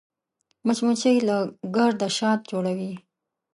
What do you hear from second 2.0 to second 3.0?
شات جوړوي